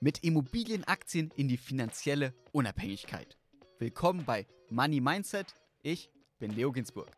[0.00, 3.36] mit Immobilienaktien in die finanzielle Unabhängigkeit.
[3.78, 5.54] Willkommen bei Money Mindset.
[5.82, 7.10] Ich bin Leo Ginsburg.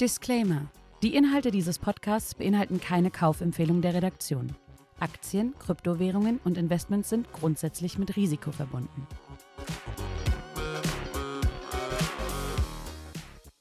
[0.00, 0.70] Disclaimer.
[1.02, 4.54] Die Inhalte dieses Podcasts beinhalten keine Kaufempfehlung der Redaktion.
[4.98, 9.06] Aktien, Kryptowährungen und Investments sind grundsätzlich mit Risiko verbunden.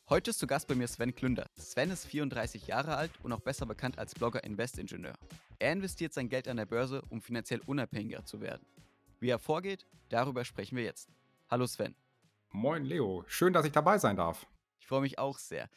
[0.10, 1.46] Heute ist zu Gast bei mir Sven Klünder.
[1.56, 5.14] Sven ist 34 Jahre alt und auch besser bekannt als Blogger Investingenieur.
[5.60, 8.66] Er investiert sein Geld an der Börse, um finanziell unabhängiger zu werden.
[9.20, 11.10] Wie er vorgeht, darüber sprechen wir jetzt.
[11.48, 11.94] Hallo Sven.
[12.50, 14.48] Moin Leo, schön, dass ich dabei sein darf.
[14.80, 15.70] Ich freue mich auch sehr.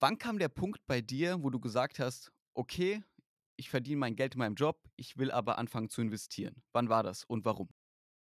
[0.00, 3.02] Wann kam der Punkt bei dir, wo du gesagt hast, okay,
[3.56, 6.62] ich verdiene mein Geld in meinem Job, ich will aber anfangen zu investieren?
[6.72, 7.70] Wann war das und warum?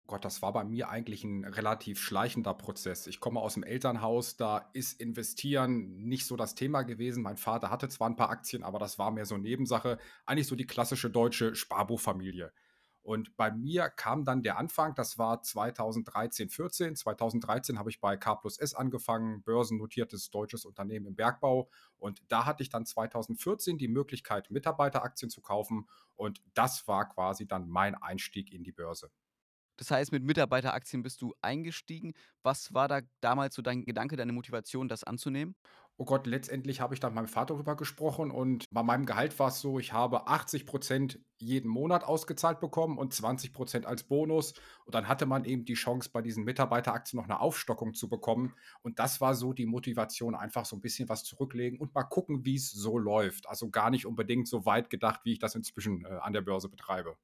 [0.07, 3.07] Gott, das war bei mir eigentlich ein relativ schleichender Prozess.
[3.07, 7.23] Ich komme aus dem Elternhaus, da ist Investieren nicht so das Thema gewesen.
[7.23, 9.99] Mein Vater hatte zwar ein paar Aktien, aber das war mehr so Nebensache.
[10.27, 12.53] Eigentlich so die klassische deutsche Sparbuchfamilie.
[13.03, 16.95] Und bei mir kam dann der Anfang, das war 2013, 14.
[16.95, 21.69] 2013 habe ich bei K plus S angefangen, börsennotiertes deutsches Unternehmen im Bergbau.
[21.99, 25.89] Und da hatte ich dann 2014 die Möglichkeit, Mitarbeiteraktien zu kaufen.
[26.15, 29.11] Und das war quasi dann mein Einstieg in die Börse.
[29.83, 32.13] Das heißt, mit Mitarbeiteraktien bist du eingestiegen.
[32.45, 35.57] Was war da damals so dein Gedanke, deine Motivation, das anzunehmen?
[35.97, 39.37] Oh Gott, letztendlich habe ich dann mit meinem Vater darüber gesprochen und bei meinem Gehalt
[39.41, 44.05] war es so, ich habe 80 Prozent jeden Monat ausgezahlt bekommen und 20 Prozent als
[44.05, 44.55] Bonus.
[44.85, 48.55] Und dann hatte man eben die Chance, bei diesen Mitarbeiteraktien noch eine Aufstockung zu bekommen.
[48.83, 52.45] Und das war so die Motivation, einfach so ein bisschen was zurücklegen und mal gucken,
[52.45, 53.49] wie es so läuft.
[53.49, 56.69] Also gar nicht unbedingt so weit gedacht, wie ich das inzwischen äh, an der Börse
[56.69, 57.17] betreibe.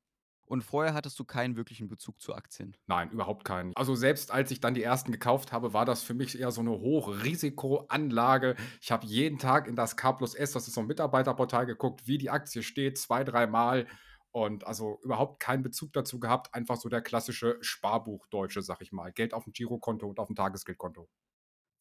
[0.48, 2.74] Und vorher hattest du keinen wirklichen Bezug zu Aktien?
[2.86, 3.76] Nein, überhaupt keinen.
[3.76, 6.62] Also selbst als ich dann die ersten gekauft habe, war das für mich eher so
[6.62, 8.56] eine Hochrisikoanlage.
[8.80, 12.06] Ich habe jeden Tag in das K plus S, das ist so ein Mitarbeiterportal, geguckt,
[12.06, 13.86] wie die Aktie steht, zwei, dreimal.
[14.30, 16.54] Und also überhaupt keinen Bezug dazu gehabt.
[16.54, 19.12] Einfach so der klassische Sparbuchdeutsche, sag ich mal.
[19.12, 21.10] Geld auf dem Girokonto und auf dem Tagesgeldkonto.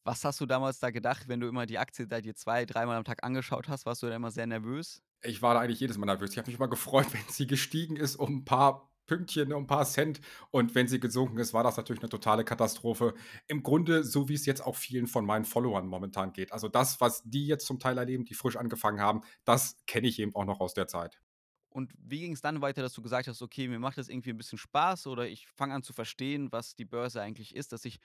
[0.04, 2.96] Was hast du damals da gedacht, wenn du immer die Aktie da dir zwei, dreimal
[2.96, 3.86] am Tag angeschaut hast?
[3.86, 5.02] Warst du da immer sehr nervös?
[5.22, 6.30] Ich war da eigentlich jedes Mal nervös.
[6.30, 9.66] Ich habe mich immer gefreut, wenn sie gestiegen ist um ein paar Pünktchen, um ein
[9.66, 10.20] paar Cent.
[10.50, 13.14] Und wenn sie gesunken ist, war das natürlich eine totale Katastrophe.
[13.48, 16.52] Im Grunde, so wie es jetzt auch vielen von meinen Followern momentan geht.
[16.52, 20.20] Also das, was die jetzt zum Teil erleben, die frisch angefangen haben, das kenne ich
[20.20, 21.20] eben auch noch aus der Zeit.
[21.70, 24.30] Und wie ging es dann weiter, dass du gesagt hast, okay, mir macht das irgendwie
[24.30, 27.84] ein bisschen Spaß oder ich fange an zu verstehen, was die Börse eigentlich ist, dass
[27.84, 27.98] ich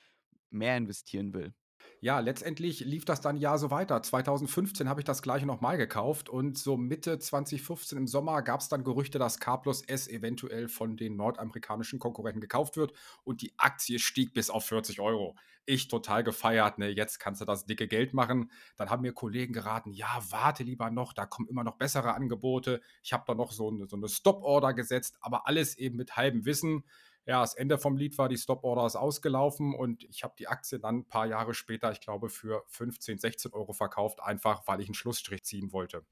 [0.49, 1.53] mehr investieren will?
[2.01, 4.03] Ja, letztendlich lief das dann ja so weiter.
[4.03, 8.67] 2015 habe ich das gleiche nochmal gekauft und so Mitte 2015 im Sommer gab es
[8.67, 12.91] dann Gerüchte, dass K plus S eventuell von den nordamerikanischen Konkurrenten gekauft wird
[13.23, 15.35] und die Aktie stieg bis auf 40 Euro.
[15.65, 18.51] Ich total gefeiert, ne, jetzt kannst du das dicke Geld machen.
[18.75, 22.81] Dann haben mir Kollegen geraten, ja, warte lieber noch, da kommen immer noch bessere Angebote.
[23.01, 26.45] Ich habe da noch so eine, so eine Stop-Order gesetzt, aber alles eben mit halbem
[26.45, 26.83] Wissen
[27.25, 30.79] ja, das Ende vom Lied war, die Stop-Order ist ausgelaufen und ich habe die Aktie
[30.79, 34.87] dann ein paar Jahre später, ich glaube, für 15, 16 Euro verkauft, einfach weil ich
[34.87, 36.05] einen Schlussstrich ziehen wollte.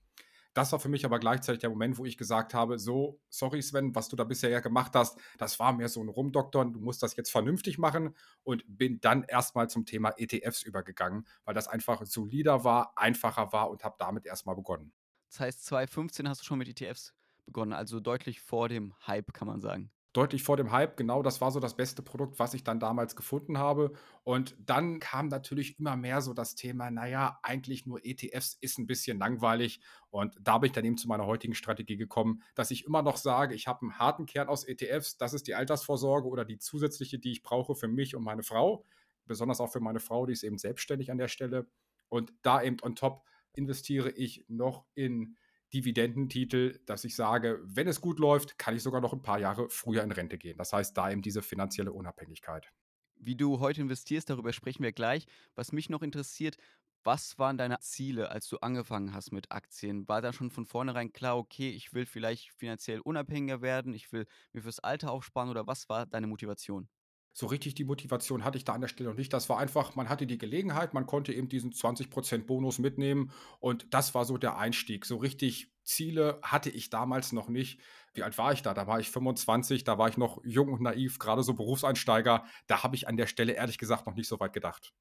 [0.54, 3.96] Das war für mich aber gleichzeitig der Moment, wo ich gesagt habe, so, sorry Sven,
[3.96, 7.04] was du da bisher ja gemacht hast, das war mir so ein Rumdoktern, du musst
[7.04, 12.06] das jetzt vernünftig machen und bin dann erstmal zum Thema ETFs übergegangen, weil das einfach
[12.06, 14.92] solider war, einfacher war und habe damit erstmal begonnen.
[15.30, 17.14] Das heißt, 2015 hast du schon mit ETFs
[17.46, 20.98] begonnen, also deutlich vor dem Hype, kann man sagen deutlich vor dem Hype.
[20.98, 23.94] Genau, das war so das beste Produkt, was ich dann damals gefunden habe.
[24.24, 28.88] Und dann kam natürlich immer mehr so das Thema, naja, eigentlich nur ETFs ist ein
[28.88, 29.80] bisschen langweilig.
[30.10, 33.18] Und da bin ich dann eben zu meiner heutigen Strategie gekommen, dass ich immer noch
[33.18, 35.18] sage, ich habe einen harten Kern aus ETFs.
[35.18, 38.86] Das ist die Altersvorsorge oder die zusätzliche, die ich brauche für mich und meine Frau.
[39.26, 41.68] Besonders auch für meine Frau, die ist eben selbstständig an der Stelle.
[42.10, 43.24] Und da eben on top
[43.54, 45.38] investiere ich noch in
[45.74, 49.70] Dividendentitel, dass ich sage, wenn es gut läuft, kann ich sogar noch ein paar Jahre
[49.70, 50.58] früher in Rente gehen.
[50.58, 52.72] Das heißt, da eben diese finanzielle Unabhängigkeit.
[53.16, 55.25] Wie du heute investierst, darüber sprechen wir gleich.
[55.56, 56.57] Was mich noch interessiert,
[57.04, 60.07] was waren deine Ziele, als du angefangen hast mit Aktien?
[60.07, 64.25] War da schon von vornherein klar, okay, ich will vielleicht finanziell unabhängiger werden, ich will
[64.54, 66.90] mir fürs Alter aufsparen oder was war deine Motivation?
[67.33, 69.31] So richtig die Motivation hatte ich da an der Stelle noch nicht.
[69.31, 73.94] Das war einfach, man hatte die Gelegenheit, man konnte eben diesen 20% Bonus mitnehmen und
[73.94, 75.06] das war so der Einstieg.
[75.06, 77.80] So richtig Ziele hatte ich damals noch nicht.
[78.13, 78.74] Wie alt war ich da?
[78.74, 82.45] Da war ich 25, da war ich noch jung und naiv, gerade so Berufseinsteiger.
[82.68, 84.94] Da habe ich an der Stelle ehrlich gesagt noch nicht so weit gedacht.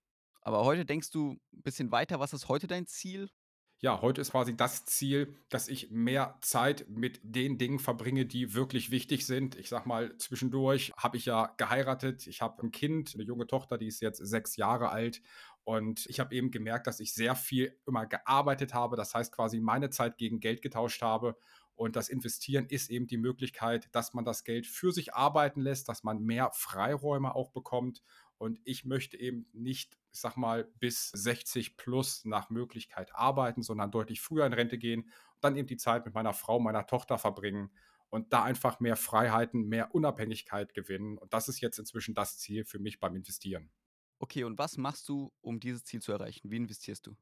[0.42, 2.20] Aber heute denkst du ein bisschen weiter.
[2.20, 3.30] Was ist heute dein Ziel?
[3.82, 8.52] Ja, heute ist quasi das Ziel, dass ich mehr Zeit mit den Dingen verbringe, die
[8.52, 9.56] wirklich wichtig sind.
[9.56, 12.26] Ich sage mal, zwischendurch habe ich ja geheiratet.
[12.26, 15.22] Ich habe ein Kind, eine junge Tochter, die ist jetzt sechs Jahre alt.
[15.64, 18.96] Und ich habe eben gemerkt, dass ich sehr viel immer gearbeitet habe.
[18.96, 21.38] Das heißt quasi meine Zeit gegen Geld getauscht habe.
[21.74, 25.88] Und das Investieren ist eben die Möglichkeit, dass man das Geld für sich arbeiten lässt,
[25.88, 28.02] dass man mehr Freiräume auch bekommt.
[28.36, 33.90] Und ich möchte eben nicht, ich sag mal, bis 60 plus nach Möglichkeit arbeiten, sondern
[33.90, 35.10] deutlich früher in Rente gehen und
[35.42, 37.70] dann eben die Zeit mit meiner Frau, meiner Tochter verbringen
[38.10, 41.16] und da einfach mehr Freiheiten, mehr Unabhängigkeit gewinnen.
[41.16, 43.70] Und das ist jetzt inzwischen das Ziel für mich beim Investieren.
[44.18, 46.50] Okay, und was machst du, um dieses Ziel zu erreichen?
[46.50, 47.16] Wie investierst du?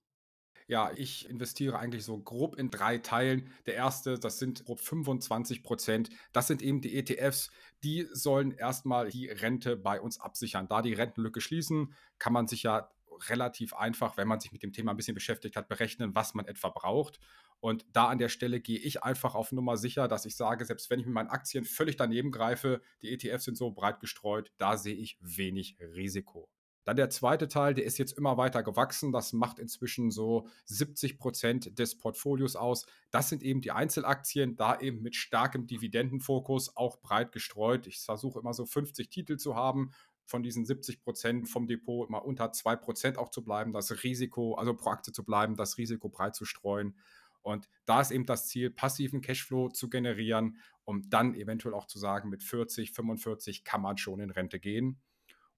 [0.69, 3.51] Ja, ich investiere eigentlich so grob in drei Teilen.
[3.65, 6.11] Der erste, das sind grob 25 Prozent.
[6.35, 7.51] Das sind eben die ETFs.
[7.83, 10.69] Die sollen erstmal die Rente bei uns absichern.
[10.69, 12.91] Da die Rentenlücke schließen, kann man sich ja
[13.31, 16.45] relativ einfach, wenn man sich mit dem Thema ein bisschen beschäftigt hat, berechnen, was man
[16.45, 17.19] etwa braucht.
[17.61, 20.91] Und da an der Stelle gehe ich einfach auf Nummer sicher, dass ich sage, selbst
[20.91, 24.77] wenn ich mit meinen Aktien völlig daneben greife, die ETFs sind so breit gestreut, da
[24.77, 26.51] sehe ich wenig Risiko.
[26.89, 29.13] Dann der zweite Teil, der ist jetzt immer weiter gewachsen.
[29.13, 32.87] Das macht inzwischen so 70 Prozent des Portfolios aus.
[33.11, 37.87] Das sind eben die Einzelaktien, da eben mit starkem Dividendenfokus, auch breit gestreut.
[37.87, 39.91] Ich versuche immer so 50 Titel zu haben
[40.25, 44.55] von diesen 70 Prozent vom Depot immer unter 2 Prozent auch zu bleiben, das Risiko,
[44.55, 46.97] also pro Aktie zu bleiben, das Risiko breit zu streuen.
[47.43, 50.57] Und da ist eben das Ziel, passiven Cashflow zu generieren,
[50.87, 54.99] um dann eventuell auch zu sagen, mit 40, 45 kann man schon in Rente gehen.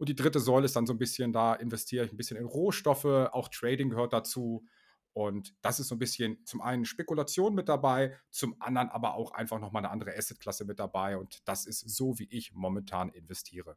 [0.00, 2.46] Und die dritte Säule ist dann so ein bisschen, da investiere ich ein bisschen in
[2.46, 4.64] Rohstoffe, auch Trading gehört dazu.
[5.12, 9.32] Und das ist so ein bisschen zum einen Spekulation mit dabei, zum anderen aber auch
[9.32, 11.18] einfach nochmal eine andere Assetklasse mit dabei.
[11.18, 13.76] Und das ist so, wie ich momentan investiere.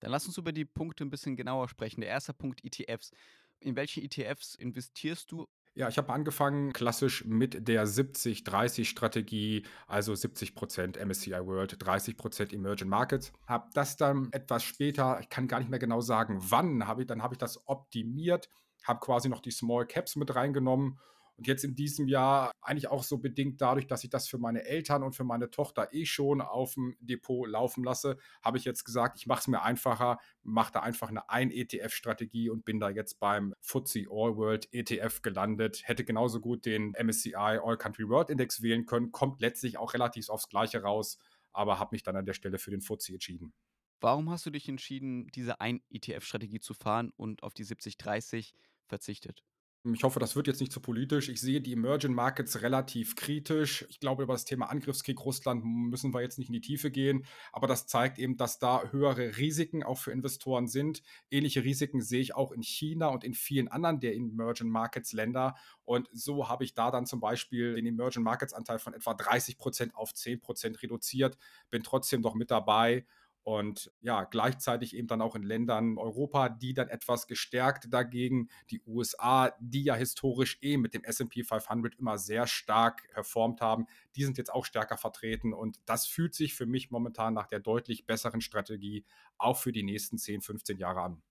[0.00, 2.00] Dann lass uns über die Punkte ein bisschen genauer sprechen.
[2.00, 3.12] Der erste Punkt ETFs.
[3.60, 11.02] In welche ETFs investierst du ja, ich habe angefangen klassisch mit der 70-30-Strategie, also 70%
[11.02, 13.32] MSCI World, 30% Emerging Markets.
[13.46, 17.06] Habe das dann etwas später, ich kann gar nicht mehr genau sagen, wann, habe ich,
[17.06, 18.50] dann habe ich das optimiert,
[18.84, 20.98] habe quasi noch die Small Caps mit reingenommen
[21.36, 24.64] und jetzt in diesem Jahr eigentlich auch so bedingt dadurch, dass ich das für meine
[24.64, 28.84] Eltern und für meine Tochter eh schon auf dem Depot laufen lasse, habe ich jetzt
[28.84, 33.18] gesagt, ich mache es mir einfacher, mache da einfach eine Ein-ETF-Strategie und bin da jetzt
[33.18, 35.82] beim FTSE All World ETF gelandet.
[35.84, 40.28] Hätte genauso gut den MSCI All Country World Index wählen können, kommt letztlich auch relativ
[40.28, 41.18] aufs Gleiche raus,
[41.52, 43.52] aber habe mich dann an der Stelle für den FTSE entschieden.
[44.00, 48.52] Warum hast du dich entschieden, diese Ein-ETF-Strategie zu fahren und auf die 70-30
[48.86, 49.44] verzichtet?
[49.84, 51.28] Ich hoffe, das wird jetzt nicht zu politisch.
[51.28, 53.84] Ich sehe die Emerging Markets relativ kritisch.
[53.88, 57.26] Ich glaube, über das Thema Angriffskrieg Russland müssen wir jetzt nicht in die Tiefe gehen.
[57.50, 61.02] Aber das zeigt eben, dass da höhere Risiken auch für Investoren sind.
[61.32, 65.56] Ähnliche Risiken sehe ich auch in China und in vielen anderen der Emerging Markets Länder.
[65.84, 69.58] Und so habe ich da dann zum Beispiel den Emerging Markets Anteil von etwa 30
[69.58, 71.38] Prozent auf 10 Prozent reduziert.
[71.70, 73.04] Bin trotzdem noch mit dabei
[73.44, 78.80] und ja, gleichzeitig eben dann auch in Ländern Europa, die dann etwas gestärkt dagegen, die
[78.86, 83.86] USA, die ja historisch eh mit dem SP 500 immer sehr stark performt haben,
[84.16, 87.60] die sind jetzt auch stärker vertreten und das fühlt sich für mich momentan nach der
[87.60, 89.04] deutlich besseren Strategie
[89.38, 91.22] auch für die nächsten 10, 15 Jahre an.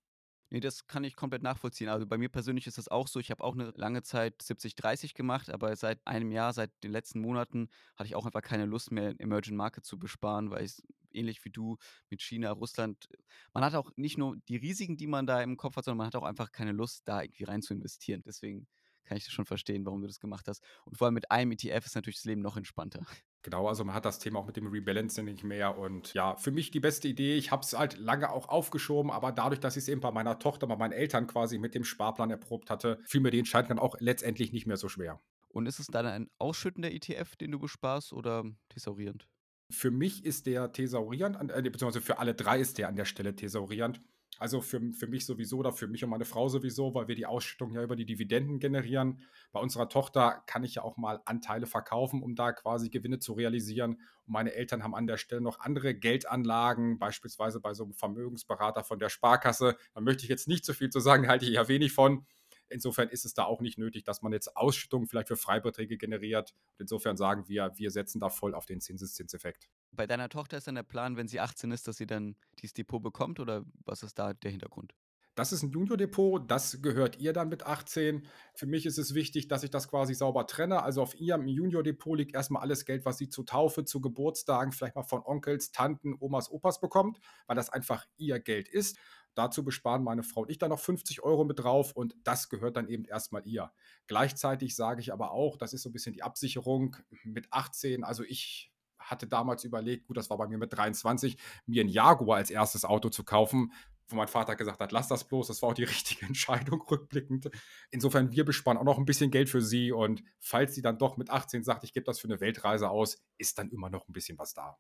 [0.54, 1.88] Nee, das kann ich komplett nachvollziehen.
[1.88, 3.22] Also bei mir persönlich ist das auch so.
[3.22, 7.22] Ich habe auch eine lange Zeit 70-30 gemacht, aber seit einem Jahr, seit den letzten
[7.22, 10.84] Monaten, hatte ich auch einfach keine Lust mehr, Emerging Market zu besparen, weil ich
[11.14, 11.78] ähnlich wie du
[12.10, 13.08] mit China, Russland,
[13.54, 16.08] man hat auch nicht nur die Risiken, die man da im Kopf hat, sondern man
[16.08, 18.22] hat auch einfach keine Lust, da irgendwie rein zu investieren.
[18.26, 18.68] Deswegen
[19.06, 20.64] kann ich das schon verstehen, warum du das gemacht hast.
[20.86, 23.06] Und vor allem mit einem ETF ist natürlich das Leben noch entspannter.
[23.44, 25.78] Genau, also man hat das Thema auch mit dem Rebalancing nicht mehr.
[25.78, 27.36] Und ja, für mich die beste Idee.
[27.36, 30.38] Ich habe es halt lange auch aufgeschoben, aber dadurch, dass ich es eben bei meiner
[30.38, 33.80] Tochter, bei meinen Eltern quasi mit dem Sparplan erprobt hatte, fiel mir die Entscheidung dann
[33.80, 35.20] auch letztendlich nicht mehr so schwer.
[35.50, 39.28] Und ist es dann ein ausschüttender ETF, den du besparst oder thesaurierend?
[39.70, 43.36] Für mich ist der thesaurierend, äh, beziehungsweise für alle drei ist der an der Stelle
[43.36, 44.02] thesaurierend.
[44.40, 47.28] Also für, für mich sowieso oder für mich und meine Frau sowieso, weil wir die
[47.28, 49.22] Ausschüttung ja über die Dividenden generieren.
[49.52, 53.34] Bei unserer Tochter kann ich ja auch mal Anteile verkaufen, um da quasi Gewinne zu
[53.34, 53.94] realisieren.
[54.26, 58.84] Und meine Eltern haben an der Stelle noch andere Geldanlagen, beispielsweise bei so einem Vermögensberater
[58.84, 59.78] von der Sparkasse.
[59.94, 62.26] Da möchte ich jetzt nicht so viel zu sagen, halte ich ja wenig von.
[62.72, 66.56] Insofern ist es da auch nicht nötig, dass man jetzt Ausschüttungen vielleicht für Freibeträge generiert.
[66.80, 69.68] Insofern sagen wir, wir setzen da voll auf den Zinseszinseffekt.
[69.92, 72.74] Bei deiner Tochter ist dann der Plan, wenn sie 18 ist, dass sie dann dieses
[72.74, 74.94] Depot bekommt oder was ist da der Hintergrund?
[75.36, 78.28] Das ist ein Junior-Depot, das gehört ihr dann mit 18.
[78.54, 80.84] Für mich ist es wichtig, dass ich das quasi sauber trenne.
[80.84, 84.96] Also auf ihrem Junior-Depot liegt erstmal alles Geld, was sie zu Taufe, zu Geburtstagen, vielleicht
[84.96, 88.98] mal von Onkels, Tanten, Omas, Opas bekommt, weil das einfach ihr Geld ist.
[89.34, 92.76] Dazu besparen meine Frau und ich dann noch 50 Euro mit drauf und das gehört
[92.76, 93.72] dann eben erstmal ihr.
[94.08, 98.04] Gleichzeitig sage ich aber auch, das ist so ein bisschen die Absicherung mit 18.
[98.04, 102.38] Also ich hatte damals überlegt, gut, das war bei mir mit 23, mir ein Jaguar
[102.38, 103.74] als erstes Auto zu kaufen,
[104.08, 107.50] wo mein Vater gesagt hat, lass das bloß, das war auch die richtige Entscheidung rückblickend.
[107.90, 111.18] Insofern, wir besparen auch noch ein bisschen Geld für sie und falls sie dann doch
[111.18, 114.14] mit 18 sagt, ich gebe das für eine Weltreise aus, ist dann immer noch ein
[114.14, 114.78] bisschen was da.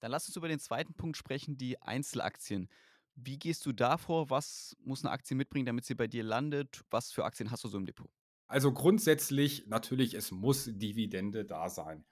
[0.00, 2.68] Dann lass uns über den zweiten Punkt sprechen, die Einzelaktien.
[3.14, 4.30] Wie gehst du da vor?
[4.30, 6.82] Was muss eine Aktie mitbringen, damit sie bei dir landet?
[6.90, 8.10] Was für Aktien hast du so im Depot?
[8.48, 12.04] Also grundsätzlich natürlich, es muss Dividende da sein.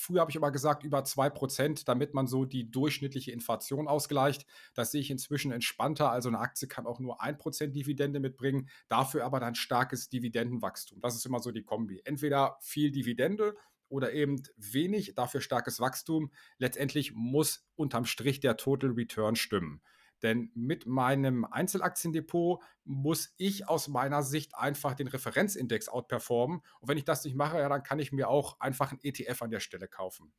[0.00, 4.46] Früher habe ich immer gesagt, über 2%, damit man so die durchschnittliche Inflation ausgleicht.
[4.72, 6.10] Das sehe ich inzwischen entspannter.
[6.10, 11.02] Also eine Aktie kann auch nur 1% Dividende mitbringen, dafür aber dann starkes Dividendenwachstum.
[11.02, 12.00] Das ist immer so die Kombi.
[12.04, 13.54] Entweder viel Dividende
[13.90, 16.32] oder eben wenig, dafür starkes Wachstum.
[16.56, 19.82] Letztendlich muss unterm Strich der Total Return stimmen.
[20.22, 26.60] Denn mit meinem Einzelaktiendepot muss ich aus meiner Sicht einfach den Referenzindex outperformen.
[26.80, 29.42] Und wenn ich das nicht mache, ja, dann kann ich mir auch einfach einen ETF
[29.42, 30.32] an der Stelle kaufen.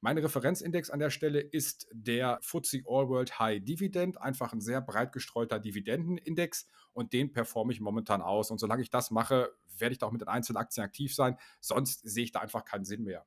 [0.00, 4.80] Mein Referenzindex an der Stelle ist der FTSE All World High Dividend, einfach ein sehr
[4.80, 8.50] breit gestreuter Dividendenindex und den performe ich momentan aus.
[8.50, 11.36] Und solange ich das mache, werde ich da auch mit den Einzelaktien aktiv sein.
[11.60, 13.26] Sonst sehe ich da einfach keinen Sinn mehr.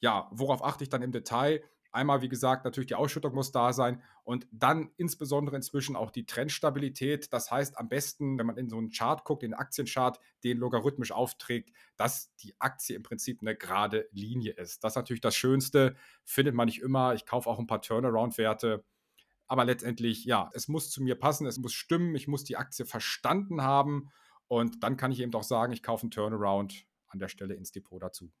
[0.00, 1.62] Ja, worauf achte ich dann im Detail?
[1.94, 6.26] Einmal, wie gesagt, natürlich die Ausschüttung muss da sein und dann insbesondere inzwischen auch die
[6.26, 7.32] Trendstabilität.
[7.32, 11.12] Das heißt, am besten, wenn man in so einen Chart guckt, den Aktienchart, den logarithmisch
[11.12, 14.82] aufträgt, dass die Aktie im Prinzip eine gerade Linie ist.
[14.82, 17.14] Das ist natürlich das Schönste, findet man nicht immer.
[17.14, 18.84] Ich kaufe auch ein paar Turnaround-Werte.
[19.46, 22.86] Aber letztendlich, ja, es muss zu mir passen, es muss stimmen, ich muss die Aktie
[22.86, 24.10] verstanden haben
[24.48, 27.70] und dann kann ich eben auch sagen, ich kaufe einen Turnaround an der Stelle ins
[27.70, 28.32] Depot dazu.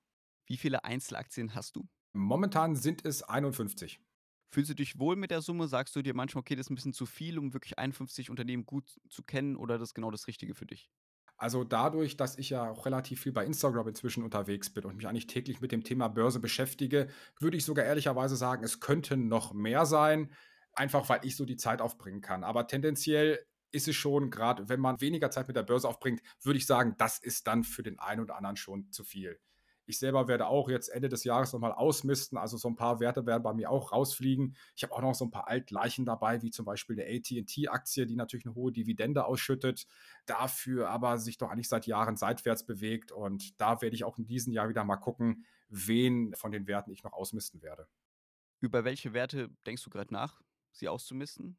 [0.46, 1.88] Wie viele Einzelaktien hast du?
[2.16, 4.00] Momentan sind es 51.
[4.48, 5.66] Fühlst du dich wohl mit der Summe?
[5.66, 8.64] Sagst du dir manchmal, okay, das ist ein bisschen zu viel, um wirklich 51 Unternehmen
[8.64, 10.92] gut zu kennen oder das ist genau das Richtige für dich?
[11.36, 15.08] Also dadurch, dass ich ja auch relativ viel bei Instagram inzwischen unterwegs bin und mich
[15.08, 17.08] eigentlich täglich mit dem Thema Börse beschäftige,
[17.40, 20.32] würde ich sogar ehrlicherweise sagen, es könnten noch mehr sein,
[20.72, 22.44] einfach weil ich so die Zeit aufbringen kann.
[22.44, 26.58] Aber tendenziell ist es schon, gerade wenn man weniger Zeit mit der Börse aufbringt, würde
[26.58, 29.40] ich sagen, das ist dann für den einen oder anderen schon zu viel.
[29.86, 32.38] Ich selber werde auch jetzt Ende des Jahres nochmal ausmisten.
[32.38, 34.56] Also so ein paar Werte werden bei mir auch rausfliegen.
[34.76, 38.16] Ich habe auch noch so ein paar Altleichen dabei, wie zum Beispiel eine ATT-Aktie, die
[38.16, 39.86] natürlich eine hohe Dividende ausschüttet,
[40.26, 43.12] dafür aber sich doch eigentlich seit Jahren seitwärts bewegt.
[43.12, 46.90] Und da werde ich auch in diesem Jahr wieder mal gucken, wen von den Werten
[46.90, 47.88] ich noch ausmisten werde.
[48.60, 50.40] Über welche Werte denkst du gerade nach,
[50.72, 51.58] sie auszumisten?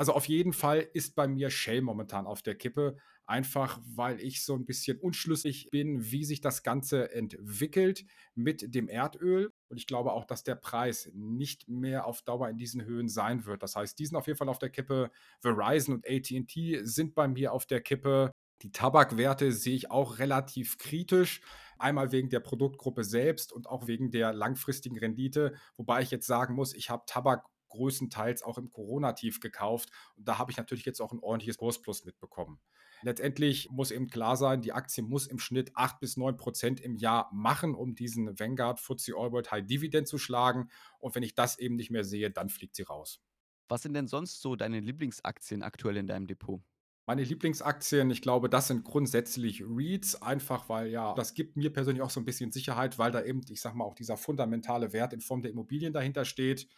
[0.00, 4.42] Also auf jeden Fall ist bei mir Shell momentan auf der Kippe, einfach weil ich
[4.46, 9.52] so ein bisschen unschlüssig bin, wie sich das Ganze entwickelt mit dem Erdöl.
[9.68, 13.44] Und ich glaube auch, dass der Preis nicht mehr auf Dauer in diesen Höhen sein
[13.44, 13.62] wird.
[13.62, 15.10] Das heißt, die sind auf jeden Fall auf der Kippe.
[15.42, 18.30] Verizon und ATT sind bei mir auf der Kippe.
[18.62, 21.42] Die Tabakwerte sehe ich auch relativ kritisch.
[21.78, 25.52] Einmal wegen der Produktgruppe selbst und auch wegen der langfristigen Rendite.
[25.76, 29.90] Wobei ich jetzt sagen muss, ich habe Tabak größtenteils auch im Corona-Tief gekauft.
[30.16, 32.60] Und da habe ich natürlich jetzt auch ein ordentliches Kursplus mitbekommen.
[33.02, 36.96] Letztendlich muss eben klar sein, die Aktie muss im Schnitt 8 bis 9 Prozent im
[36.96, 40.68] Jahr machen, um diesen Vanguard FTSE All World High Dividend zu schlagen.
[40.98, 43.22] Und wenn ich das eben nicht mehr sehe, dann fliegt sie raus.
[43.68, 46.60] Was sind denn sonst so deine Lieblingsaktien aktuell in deinem Depot?
[47.06, 52.02] Meine Lieblingsaktien, ich glaube, das sind grundsätzlich REITs, einfach weil ja, das gibt mir persönlich
[52.02, 55.12] auch so ein bisschen Sicherheit, weil da eben, ich sag mal, auch dieser fundamentale Wert
[55.12, 56.68] in Form der Immobilien dahinter steht.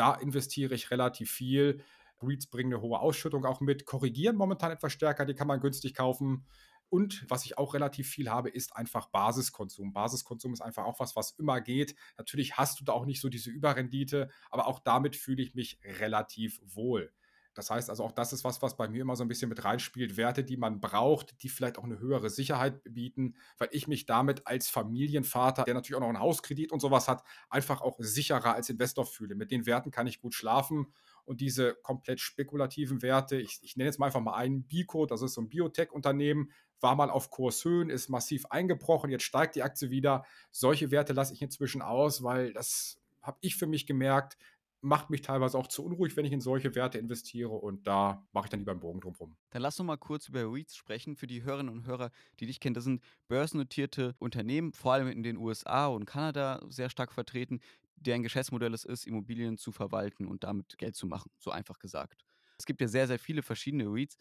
[0.00, 1.84] Da investiere ich relativ viel.
[2.22, 5.92] REITs bringen eine hohe Ausschüttung auch mit, korrigieren momentan etwas stärker, die kann man günstig
[5.92, 6.46] kaufen.
[6.88, 9.92] Und was ich auch relativ viel habe, ist einfach Basiskonsum.
[9.92, 11.96] Basiskonsum ist einfach auch was, was immer geht.
[12.16, 15.78] Natürlich hast du da auch nicht so diese Überrendite, aber auch damit fühle ich mich
[15.84, 17.12] relativ wohl.
[17.54, 19.64] Das heißt also, auch das ist was, was bei mir immer so ein bisschen mit
[19.64, 20.16] reinspielt.
[20.16, 24.46] Werte, die man braucht, die vielleicht auch eine höhere Sicherheit bieten, weil ich mich damit
[24.46, 28.70] als Familienvater, der natürlich auch noch einen Hauskredit und sowas hat, einfach auch sicherer als
[28.70, 29.34] Investor fühle.
[29.34, 30.92] Mit den Werten kann ich gut schlafen
[31.24, 35.22] und diese komplett spekulativen Werte, ich, ich nenne jetzt mal einfach mal einen Bico, das
[35.22, 39.90] ist so ein Biotech-Unternehmen, war mal auf Kurshöhen, ist massiv eingebrochen, jetzt steigt die Aktie
[39.90, 40.24] wieder.
[40.50, 44.38] Solche Werte lasse ich inzwischen aus, weil das habe ich für mich gemerkt,
[44.82, 48.46] macht mich teilweise auch zu unruhig, wenn ich in solche Werte investiere und da mache
[48.46, 49.36] ich dann lieber einen Bogen drumherum.
[49.50, 52.60] Dann lass uns mal kurz über REITs sprechen für die Hörerinnen und Hörer, die dich
[52.60, 52.74] kennen.
[52.74, 57.60] Das sind börsennotierte Unternehmen, vor allem in den USA und Kanada sehr stark vertreten,
[57.96, 62.24] deren Geschäftsmodell es ist, Immobilien zu verwalten und damit Geld zu machen, so einfach gesagt.
[62.58, 64.16] Es gibt ja sehr, sehr viele verschiedene REITs.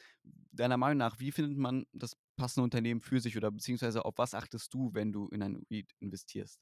[0.52, 4.34] Deiner Meinung nach, wie findet man das passende Unternehmen für sich oder beziehungsweise auf was
[4.34, 6.60] achtest du, wenn du in ein REIT investierst?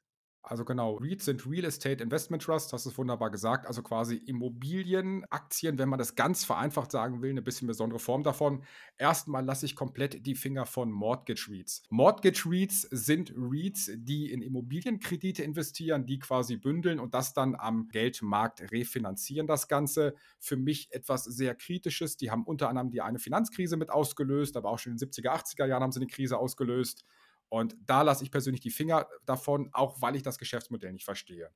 [0.50, 5.77] Also genau, REITs sind Real Estate Investment Trust, hast es wunderbar gesagt, also quasi Immobilienaktien,
[5.77, 8.63] wenn man das ganz vereinfacht sagen will, eine bisschen besondere Form davon.
[8.98, 11.84] Erstmal lasse ich komplett die Finger von Mortgage REITs.
[11.89, 17.89] Mortgage REITs sind REITs, die in Immobilienkredite investieren, die quasi bündeln und das dann am
[17.89, 20.16] Geldmarkt refinanzieren, das Ganze.
[20.39, 22.16] Für mich etwas sehr Kritisches.
[22.16, 25.30] Die haben unter anderem die eine Finanzkrise mit ausgelöst, aber auch schon in den 70er,
[25.30, 27.04] 80er Jahren haben sie eine Krise ausgelöst.
[27.50, 31.51] Und da lasse ich persönlich die Finger davon, auch weil ich das Geschäftsmodell nicht verstehe.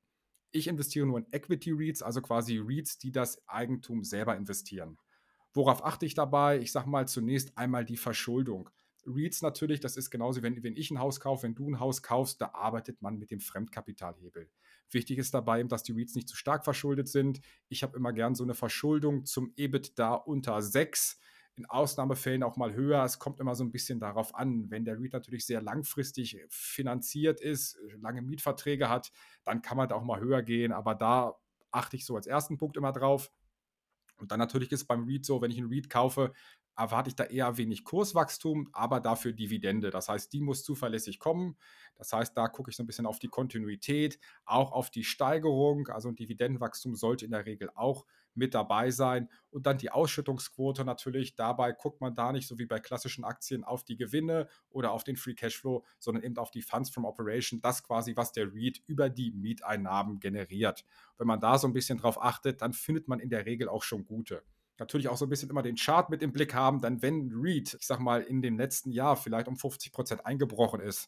[0.52, 4.98] Ich investiere nur in Equity REITs, also quasi REITs, die das Eigentum selber investieren.
[5.54, 6.60] Worauf achte ich dabei?
[6.60, 8.70] Ich sage mal zunächst einmal die Verschuldung.
[9.06, 12.04] REITs natürlich, das ist genauso, wenn, wenn ich ein Haus kaufe, wenn du ein Haus
[12.04, 14.50] kaufst, da arbeitet man mit dem Fremdkapitalhebel.
[14.92, 17.42] Wichtig ist dabei, dass die REITs nicht zu stark verschuldet sind.
[17.70, 21.20] Ich habe immer gern so eine Verschuldung zum EBITDA unter 6
[21.56, 23.04] in Ausnahmefällen auch mal höher.
[23.04, 24.70] Es kommt immer so ein bisschen darauf an.
[24.70, 29.12] Wenn der REIT natürlich sehr langfristig finanziert ist, lange Mietverträge hat,
[29.44, 30.72] dann kann man da auch mal höher gehen.
[30.72, 31.36] Aber da
[31.72, 33.32] achte ich so als ersten Punkt immer drauf.
[34.18, 36.32] Und dann natürlich ist es beim REIT so, wenn ich einen REIT kaufe,
[36.76, 39.90] erwarte ich da eher wenig Kurswachstum, aber dafür Dividende.
[39.90, 41.58] Das heißt, die muss zuverlässig kommen.
[41.96, 45.88] Das heißt, da gucke ich so ein bisschen auf die Kontinuität, auch auf die Steigerung.
[45.90, 49.30] Also ein Dividendenwachstum sollte in der Regel auch mit dabei sein.
[49.50, 51.36] Und dann die Ausschüttungsquote natürlich.
[51.36, 55.04] Dabei guckt man da nicht so wie bei klassischen Aktien auf die Gewinne oder auf
[55.04, 57.62] den Free Cashflow, sondern eben auf die Funds from Operation.
[57.62, 60.86] Das quasi, was der REIT über die Mieteinnahmen generiert.
[61.18, 63.84] Wenn man da so ein bisschen drauf achtet, dann findet man in der Regel auch
[63.84, 64.44] schon gute
[64.82, 67.76] natürlich auch so ein bisschen immer den Chart mit im Blick haben, dann wenn REIT,
[67.80, 71.08] ich sag mal, in dem letzten Jahr vielleicht um 50 Prozent eingebrochen ist,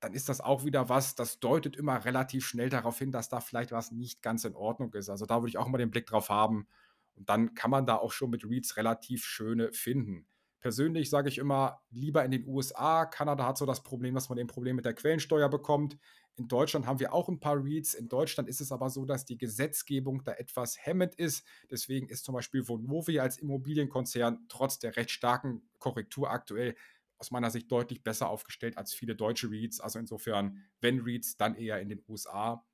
[0.00, 3.40] dann ist das auch wieder was, das deutet immer relativ schnell darauf hin, dass da
[3.40, 5.10] vielleicht was nicht ganz in Ordnung ist.
[5.10, 6.68] Also da würde ich auch mal den Blick drauf haben.
[7.16, 10.24] Und dann kann man da auch schon mit Reads relativ schöne finden.
[10.60, 13.04] Persönlich sage ich immer, lieber in den USA.
[13.06, 15.98] Kanada hat so das Problem, dass man ein Problem mit der Quellensteuer bekommt.
[16.38, 17.94] In Deutschland haben wir auch ein paar Reads.
[17.94, 21.44] In Deutschland ist es aber so, dass die Gesetzgebung da etwas hemmend ist.
[21.68, 26.76] Deswegen ist zum Beispiel Vonovia als Immobilienkonzern trotz der recht starken Korrektur aktuell
[27.18, 29.80] aus meiner Sicht deutlich besser aufgestellt als viele deutsche REITs.
[29.80, 32.64] Also insofern, wenn REITs, dann eher in den USA.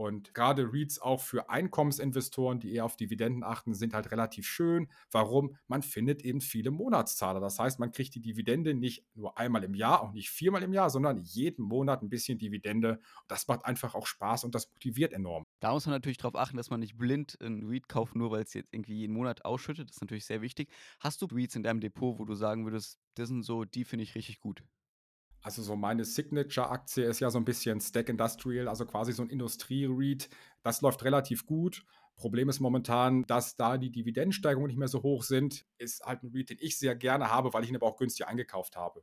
[0.00, 4.88] Und gerade REITs auch für Einkommensinvestoren, die eher auf Dividenden achten, sind halt relativ schön.
[5.10, 5.58] Warum?
[5.68, 7.38] Man findet eben viele Monatszahler.
[7.38, 10.72] Das heißt, man kriegt die Dividende nicht nur einmal im Jahr, auch nicht viermal im
[10.72, 13.00] Jahr, sondern jeden Monat ein bisschen Dividende.
[13.28, 15.44] Das macht einfach auch Spaß und das motiviert enorm.
[15.60, 18.42] Da muss man natürlich darauf achten, dass man nicht blind ein REIT kauft, nur weil
[18.44, 19.90] es jetzt irgendwie jeden Monat ausschüttet.
[19.90, 20.70] Das ist natürlich sehr wichtig.
[20.98, 24.04] Hast du REITs in deinem Depot, wo du sagen würdest, das sind so, die finde
[24.04, 24.62] ich richtig gut?
[25.42, 29.30] Also so meine Signature-Aktie ist ja so ein bisschen Stack Industrial, also quasi so ein
[29.30, 30.28] Industrie-REIT.
[30.62, 31.84] Das läuft relativ gut.
[32.16, 35.64] Problem ist momentan, dass da die Dividendensteigerungen nicht mehr so hoch sind.
[35.78, 38.26] Ist halt ein REIT, den ich sehr gerne habe, weil ich ihn aber auch günstig
[38.26, 39.02] eingekauft habe.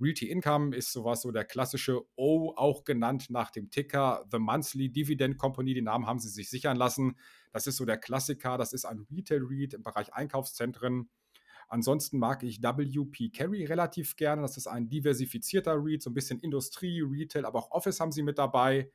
[0.00, 4.90] Realty Income ist sowas so der klassische O, auch genannt nach dem Ticker The Monthly
[4.90, 5.74] Dividend Company.
[5.74, 7.16] Den Namen haben sie sich sichern lassen.
[7.52, 8.56] Das ist so der Klassiker.
[8.56, 11.10] Das ist ein Retail REIT im Bereich Einkaufszentren.
[11.70, 14.42] Ansonsten mag ich WP Carry relativ gerne.
[14.42, 18.24] Das ist ein diversifizierter REIT, so ein bisschen Industrie, Retail, aber auch Office haben sie
[18.24, 18.90] mit dabei.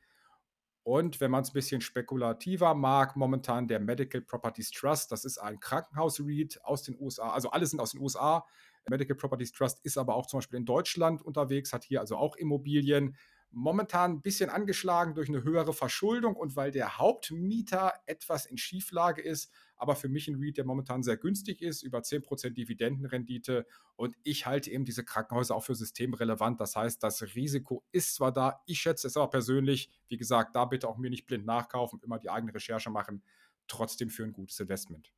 [0.82, 5.38] Und wenn man es ein bisschen spekulativer mag, momentan der Medical Properties Trust, das ist
[5.38, 7.30] ein Krankenhaus-REIT aus den USA.
[7.30, 8.46] Also alle sind aus den USA.
[8.88, 12.36] Medical Properties Trust ist aber auch zum Beispiel in Deutschland unterwegs, hat hier also auch
[12.36, 13.16] Immobilien
[13.50, 19.22] momentan ein bisschen angeschlagen durch eine höhere Verschuldung und weil der Hauptmieter etwas in Schieflage
[19.22, 24.14] ist, aber für mich ein REIT, der momentan sehr günstig ist, über 10% Dividendenrendite und
[24.22, 26.60] ich halte eben diese Krankenhäuser auch für systemrelevant.
[26.60, 30.64] Das heißt, das Risiko ist zwar da, ich schätze es aber persönlich, wie gesagt, da
[30.64, 33.22] bitte auch mir nicht blind nachkaufen, immer die eigene Recherche machen,
[33.68, 35.12] trotzdem für ein gutes Investment.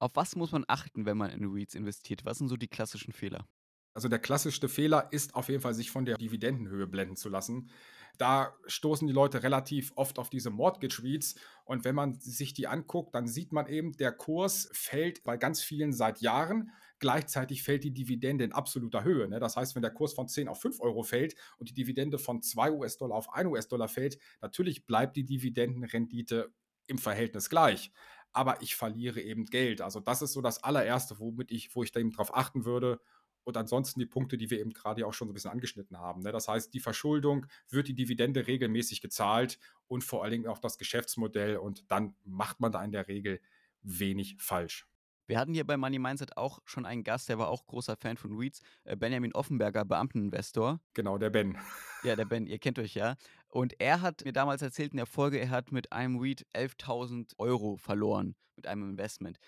[0.00, 2.24] Auf was muss man achten, wenn man in REITs investiert?
[2.24, 3.48] Was sind so die klassischen Fehler?
[3.94, 7.68] Also der klassischste Fehler ist auf jeden Fall, sich von der Dividendenhöhe blenden zu lassen.
[8.16, 12.66] Da stoßen die Leute relativ oft auf diese Mortgage REITs und wenn man sich die
[12.66, 16.70] anguckt, dann sieht man eben, der Kurs fällt bei ganz vielen seit Jahren.
[16.98, 19.28] Gleichzeitig fällt die Dividende in absoluter Höhe.
[19.28, 19.38] Ne?
[19.38, 22.42] Das heißt, wenn der Kurs von 10 auf 5 Euro fällt und die Dividende von
[22.42, 26.52] 2 US-Dollar auf 1 US-Dollar fällt, natürlich bleibt die Dividendenrendite
[26.86, 27.92] im Verhältnis gleich.
[28.32, 29.80] Aber ich verliere eben Geld.
[29.80, 33.00] Also das ist so das allererste, womit ich, wo ich eben drauf achten würde
[33.48, 36.20] und ansonsten die Punkte, die wir eben gerade auch schon so ein bisschen angeschnitten haben.
[36.20, 36.32] Ne?
[36.32, 40.76] Das heißt, die Verschuldung wird die Dividende regelmäßig gezahlt und vor allen Dingen auch das
[40.76, 43.40] Geschäftsmodell und dann macht man da in der Regel
[43.80, 44.86] wenig falsch.
[45.26, 48.18] Wir hatten hier bei Money Mindset auch schon einen Gast, der war auch großer Fan
[48.18, 50.80] von REITs, äh, Benjamin Offenberger, Beamteninvestor.
[50.92, 51.56] Genau, der Ben.
[52.04, 53.16] Ja, der Ben, ihr kennt euch ja.
[53.48, 57.32] Und er hat mir damals erzählt in der Folge, er hat mit einem REIT 11.000
[57.38, 59.38] Euro verloren mit einem Investment.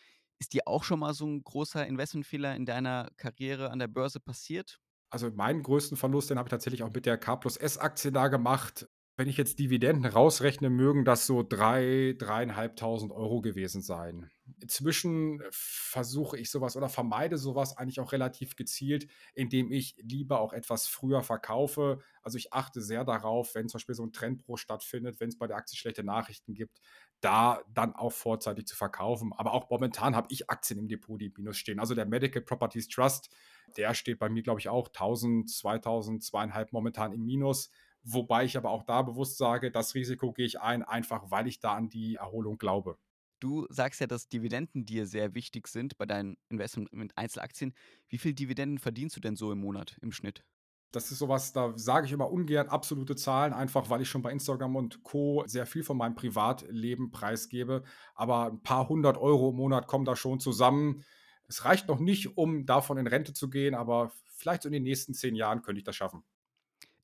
[0.40, 4.18] Ist dir auch schon mal so ein großer Investmentfehler in deiner Karriere an der Börse
[4.20, 4.80] passiert?
[5.10, 8.12] Also meinen größten Verlust, den habe ich tatsächlich auch mit der K plus S Aktie
[8.12, 8.88] da gemacht.
[9.16, 14.30] Wenn ich jetzt Dividenden rausrechne, mögen das so 3, 3.500 Euro gewesen sein.
[14.62, 20.54] Inzwischen versuche ich sowas oder vermeide sowas eigentlich auch relativ gezielt, indem ich lieber auch
[20.54, 21.98] etwas früher verkaufe.
[22.22, 25.46] Also, ich achte sehr darauf, wenn zum Beispiel so ein Trendbruch stattfindet, wenn es bei
[25.48, 26.78] der Aktie schlechte Nachrichten gibt,
[27.20, 29.32] da dann auch vorzeitig zu verkaufen.
[29.34, 31.80] Aber auch momentan habe ich Aktien im Depot, die im Minus stehen.
[31.80, 33.30] Also, der Medical Properties Trust,
[33.76, 37.70] der steht bei mir, glaube ich, auch 1.000, 2.000, 2.500 momentan im Minus.
[38.02, 41.60] Wobei ich aber auch da bewusst sage, das Risiko gehe ich ein, einfach weil ich
[41.60, 42.98] da an die Erholung glaube.
[43.40, 47.74] Du sagst ja, dass Dividenden dir sehr wichtig sind bei deinen Investment mit Einzelaktien.
[48.08, 50.44] Wie viel Dividenden verdienst du denn so im Monat im Schnitt?
[50.92, 54.32] Das ist sowas, da sage ich immer ungern absolute Zahlen, einfach weil ich schon bei
[54.32, 55.44] Instagram und Co.
[55.46, 57.84] sehr viel von meinem Privatleben preisgebe.
[58.14, 61.04] Aber ein paar hundert Euro im Monat kommen da schon zusammen.
[61.46, 64.82] Es reicht noch nicht, um davon in Rente zu gehen, aber vielleicht so in den
[64.82, 66.24] nächsten zehn Jahren könnte ich das schaffen.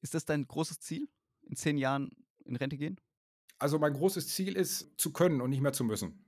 [0.00, 1.08] Ist das dein großes Ziel,
[1.42, 2.10] in 10 Jahren
[2.44, 3.00] in Rente gehen?
[3.58, 6.25] Also mein großes Ziel ist, zu können und nicht mehr zu müssen.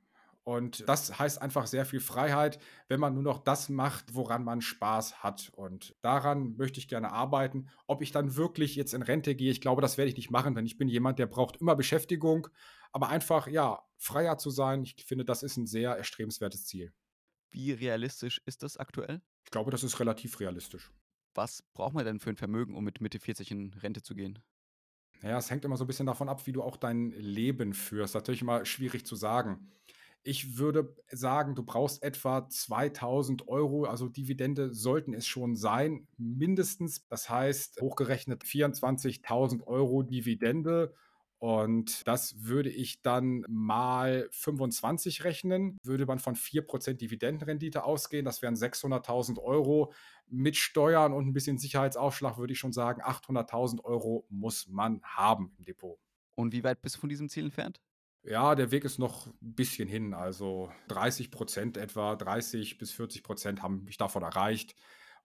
[0.49, 2.59] Und das heißt einfach sehr viel Freiheit,
[2.89, 5.51] wenn man nur noch das macht, woran man Spaß hat.
[5.55, 7.69] Und daran möchte ich gerne arbeiten.
[7.87, 10.55] Ob ich dann wirklich jetzt in Rente gehe, ich glaube, das werde ich nicht machen,
[10.55, 12.49] denn ich bin jemand, der braucht immer Beschäftigung.
[12.93, 16.95] Aber einfach, ja, freier zu sein, ich finde, das ist ein sehr erstrebenswertes Ziel.
[17.51, 19.21] Wie realistisch ist das aktuell?
[19.45, 20.91] Ich glaube, das ist relativ realistisch.
[21.35, 24.39] Was braucht man denn für ein Vermögen, um mit Mitte 40 in Rente zu gehen?
[25.21, 28.15] Ja, es hängt immer so ein bisschen davon ab, wie du auch dein Leben führst.
[28.15, 29.71] Natürlich immer schwierig zu sagen.
[30.29, 37.09] Ich würde sagen, du brauchst etwa 2.000 Euro, also Dividende sollten es schon sein, mindestens.
[37.09, 40.93] Das heißt, hochgerechnet 24.000 Euro Dividende
[41.39, 45.79] und das würde ich dann mal 25 rechnen.
[45.83, 49.95] Würde man von 4% Dividendenrendite ausgehen, das wären 600.000 Euro.
[50.27, 55.55] Mit Steuern und ein bisschen Sicherheitsaufschlag würde ich schon sagen, 800.000 Euro muss man haben
[55.57, 55.99] im Depot.
[56.35, 57.81] Und wie weit bist du von diesem Ziel entfernt?
[58.29, 60.13] Ja, der Weg ist noch ein bisschen hin.
[60.13, 64.75] Also 30% etwa, 30 bis 40% haben mich davon erreicht.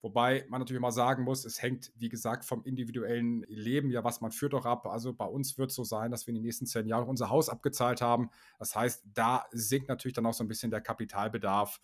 [0.01, 4.21] Wobei man natürlich immer sagen muss, es hängt, wie gesagt, vom individuellen Leben, ja, was
[4.21, 4.85] man führt auch ab.
[4.85, 7.29] Also bei uns wird es so sein, dass wir in den nächsten zehn Jahren unser
[7.29, 8.29] Haus abgezahlt haben.
[8.57, 11.81] Das heißt, da sinkt natürlich dann auch so ein bisschen der Kapitalbedarf.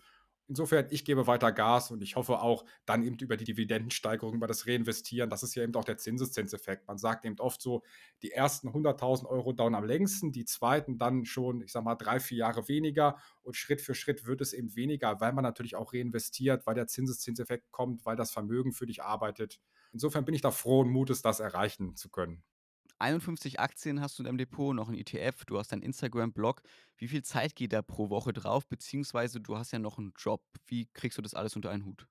[0.50, 4.48] Insofern, ich gebe weiter Gas und ich hoffe auch dann eben über die Dividendensteigerung, über
[4.48, 6.88] das Reinvestieren, das ist ja eben auch der Zinseszinseffekt.
[6.88, 7.84] Man sagt eben oft so,
[8.22, 12.18] die ersten 100.000 Euro dauern am längsten, die zweiten dann schon, ich sag mal, drei,
[12.18, 15.92] vier Jahre weniger und Schritt für Schritt wird es eben weniger, weil man natürlich auch
[15.94, 19.60] reinvestiert, weil der Zinseszinseffekt kommt, weil das Vermögen für dich arbeitet.
[19.92, 22.42] Insofern bin ich da frohen Mutes, das erreichen zu können.
[23.00, 26.62] 51 Aktien hast du in deinem Depot, noch ein ETF, du hast deinen Instagram-Blog.
[26.96, 28.66] Wie viel Zeit geht da pro Woche drauf?
[28.66, 30.42] Beziehungsweise du hast ja noch einen Job.
[30.66, 32.06] Wie kriegst du das alles unter einen Hut?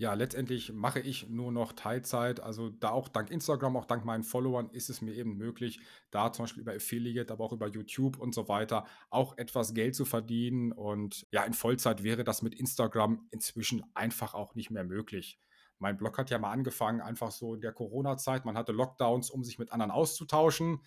[0.00, 2.38] Ja, letztendlich mache ich nur noch Teilzeit.
[2.38, 5.80] Also da auch dank Instagram, auch dank meinen Followern ist es mir eben möglich,
[6.12, 9.96] da zum Beispiel über Affiliate, aber auch über YouTube und so weiter auch etwas Geld
[9.96, 10.70] zu verdienen.
[10.70, 15.40] Und ja, in Vollzeit wäre das mit Instagram inzwischen einfach auch nicht mehr möglich.
[15.78, 18.44] Mein Blog hat ja mal angefangen, einfach so in der Corona-Zeit.
[18.44, 20.80] Man hatte Lockdowns, um sich mit anderen auszutauschen.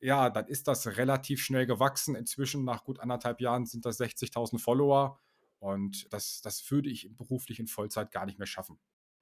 [0.00, 2.14] Ja, dann ist das relativ schnell gewachsen.
[2.14, 5.18] Inzwischen, nach gut anderthalb Jahren, sind das 60.000 Follower.
[5.58, 8.78] Und das, das würde ich beruflich in Vollzeit gar nicht mehr schaffen.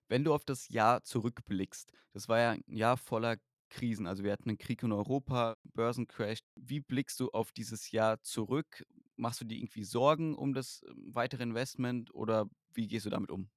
[0.08, 3.37] Wenn du auf das Jahr zurückblickst, das war ja ein Jahr voller
[3.70, 4.06] Krisen.
[4.06, 6.40] Also wir hatten einen Krieg in Europa, Börsencrash.
[6.54, 8.84] Wie blickst du auf dieses Jahr zurück?
[9.16, 13.30] Machst du dir irgendwie Sorgen um das ähm, weitere Investment oder wie gehst du damit
[13.30, 13.50] um?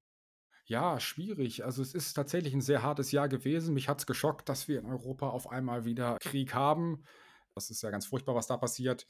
[0.69, 1.63] Ja, schwierig.
[1.63, 3.73] Also es ist tatsächlich ein sehr hartes Jahr gewesen.
[3.73, 7.03] Mich hat es geschockt, dass wir in Europa auf einmal wieder Krieg haben.
[7.56, 9.08] Das ist ja ganz furchtbar, was da passiert.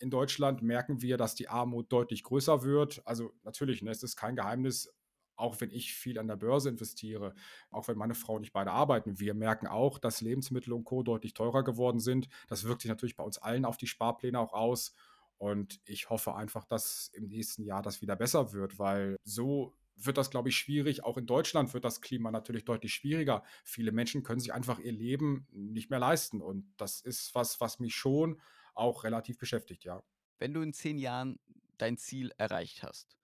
[0.00, 3.02] In Deutschland merken wir, dass die Armut deutlich größer wird.
[3.06, 4.92] Also natürlich, ne, es ist kein Geheimnis,
[5.36, 7.34] auch wenn ich viel an der Börse investiere,
[7.70, 11.04] auch wenn meine Frau und ich beide arbeiten, wir merken auch, dass Lebensmittel und Co.
[11.04, 12.28] deutlich teurer geworden sind.
[12.48, 14.92] Das wirkt sich natürlich bei uns allen auf die Sparpläne auch aus.
[15.38, 20.18] Und ich hoffe einfach, dass im nächsten Jahr das wieder besser wird, weil so wird
[20.18, 21.04] das, glaube ich, schwierig.
[21.04, 23.42] Auch in Deutschland wird das Klima natürlich deutlich schwieriger.
[23.64, 26.42] Viele Menschen können sich einfach ihr Leben nicht mehr leisten.
[26.42, 28.40] Und das ist was, was mich schon
[28.74, 30.02] auch relativ beschäftigt, ja.
[30.38, 31.38] Wenn du in zehn Jahren
[31.78, 33.16] dein Ziel erreicht hast,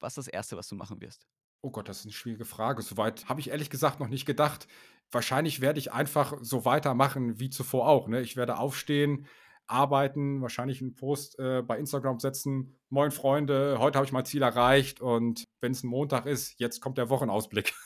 [0.00, 1.26] was ist das Erste, was du machen wirst?
[1.62, 2.82] Oh Gott, das ist eine schwierige Frage.
[2.82, 4.66] Soweit habe ich ehrlich gesagt noch nicht gedacht.
[5.10, 8.08] Wahrscheinlich werde ich einfach so weitermachen wie zuvor auch.
[8.08, 8.20] Ne?
[8.20, 9.26] Ich werde aufstehen,
[9.72, 12.76] arbeiten, wahrscheinlich einen Post äh, bei Instagram setzen.
[12.90, 16.80] Moin Freunde, heute habe ich mein Ziel erreicht und wenn es ein Montag ist, jetzt
[16.80, 17.72] kommt der Wochenausblick.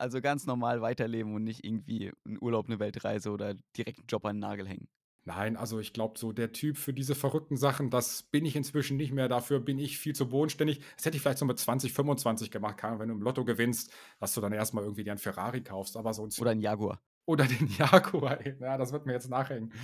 [0.00, 4.24] Also ganz normal weiterleben und nicht irgendwie einen Urlaub, eine Weltreise oder direkt einen Job
[4.26, 4.86] an den Nagel hängen.
[5.24, 8.96] Nein, also ich glaube, so der Typ für diese verrückten Sachen, das bin ich inzwischen
[8.96, 9.28] nicht mehr.
[9.28, 10.80] Dafür bin ich viel zu bodenständig.
[10.96, 12.76] Das hätte ich vielleicht so mit 20, 25 gemacht.
[12.82, 15.96] Wenn du im Lotto gewinnst, dass du dann erstmal irgendwie dir einen Ferrari kaufst.
[15.96, 17.02] Aber so ein Oder ein Jaguar.
[17.28, 18.44] Oder den Jaguar.
[18.58, 19.74] Ja, das wird mir jetzt nachhängen.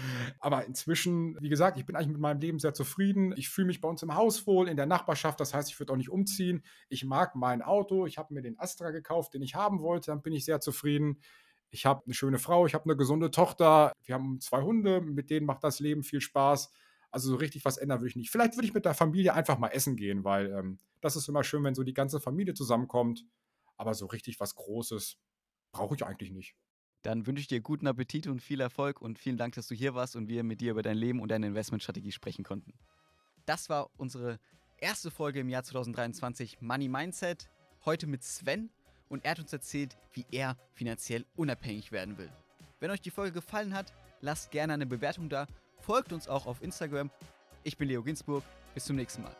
[0.41, 3.35] Aber inzwischen, wie gesagt, ich bin eigentlich mit meinem Leben sehr zufrieden.
[3.37, 5.39] Ich fühle mich bei uns im Haus wohl, in der Nachbarschaft.
[5.41, 6.65] Das heißt, ich würde auch nicht umziehen.
[6.89, 8.07] Ich mag mein Auto.
[8.07, 10.11] Ich habe mir den Astra gekauft, den ich haben wollte.
[10.11, 11.21] Dann bin ich sehr zufrieden.
[11.69, 13.93] Ich habe eine schöne Frau, ich habe eine gesunde Tochter.
[14.05, 16.73] Wir haben zwei Hunde, mit denen macht das Leben viel Spaß.
[17.11, 18.31] Also so richtig was ändern würde ich nicht.
[18.31, 21.45] Vielleicht würde ich mit der Familie einfach mal essen gehen, weil ähm, das ist immer
[21.45, 23.27] schön, wenn so die ganze Familie zusammenkommt.
[23.77, 25.19] Aber so richtig was Großes
[25.73, 26.57] brauche ich eigentlich nicht.
[27.05, 29.95] Dann wünsche ich dir guten Appetit und viel Erfolg und vielen Dank, dass du hier
[29.95, 32.73] warst und wir mit dir über dein Leben und deine Investmentstrategie sprechen konnten.
[33.45, 34.41] Das war unsere
[34.79, 37.51] erste Folge im Jahr 2023 Money Mindset.
[37.85, 38.71] Heute mit Sven
[39.11, 42.33] und er hat uns erzählt, wie er finanziell unabhängig werden will.
[42.81, 45.47] Wenn euch die Folge gefallen hat, lasst gerne eine Bewertung da,
[45.81, 47.11] folgt uns auch auf Instagram.
[47.65, 49.37] Ich bin Leo Ginsburg, bis zum nächsten Mal.